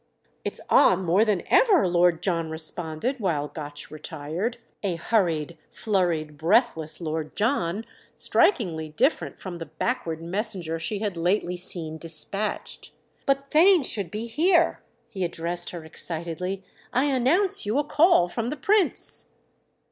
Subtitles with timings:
[0.43, 6.99] "It's 'on' more than ever!" Lord John responded while Gotch retired: a hurried, flurried, breathless
[7.01, 7.85] Lord John,
[8.15, 12.93] strikingly different from the backward messenger she had lately seen despatched.
[13.27, 16.63] "But Theign should be here!"—he addressed her excitedly.
[16.91, 19.27] "I announce you a call from the Prince."